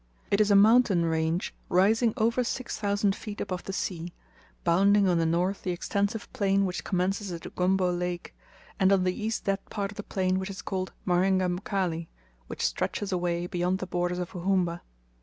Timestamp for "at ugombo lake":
7.31-8.33